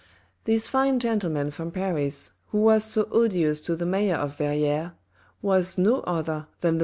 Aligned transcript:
This 0.45 0.67
fine 0.67 0.97
gentleman 0.97 1.51
from 1.51 1.69
Paris, 1.69 2.31
who 2.47 2.57
was 2.57 2.83
so 2.83 3.07
odious 3.11 3.61
to 3.61 3.75
the 3.75 3.85
mayor 3.85 4.15
of 4.15 4.35
Verrieres, 4.35 4.93
was 5.43 5.77
no 5.77 5.99
other 6.07 6.47
than 6.61 6.77
the 6.79 6.79
M. 6.79 6.79